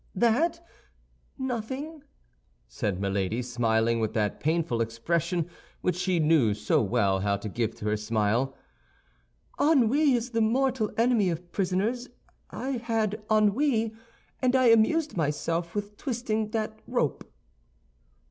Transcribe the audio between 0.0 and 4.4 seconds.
"That? Nothing," said Milady, smiling with that